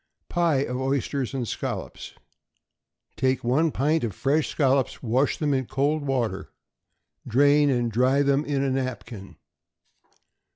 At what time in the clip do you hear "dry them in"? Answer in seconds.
7.91-8.63